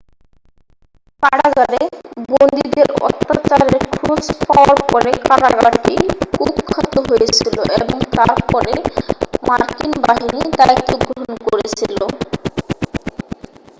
কারাগারে 1.23 1.81
বন্দীদের 2.31 2.87
অত্যাচারের 3.01 3.75
খোঁজ 3.93 4.21
পাওয়ার 4.41 4.79
পরে 4.91 5.11
কারাগারটি 5.27 5.95
কুখ্যাত 6.35 6.93
হয়েছিল 7.07 7.47
এবং 7.75 7.97
তার 8.15 8.31
পরে 8.51 8.73
মার্কিন 9.47 9.91
বাহিনী 10.03 10.41
দায়িত্ব 10.59 10.91
গ্রহণ 11.01 11.31
করেছিল 11.47 11.97